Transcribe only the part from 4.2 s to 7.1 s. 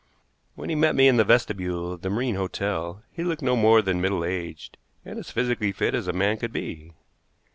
aged, and as physically fit as a man could be.